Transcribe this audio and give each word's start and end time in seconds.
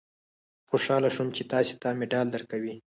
خوشاله 0.69 1.09
شوم 1.15 1.27
چې 1.35 1.43
تاسې 1.51 1.73
ته 1.81 1.87
مډال 1.99 2.27
درکوي. 2.31 2.73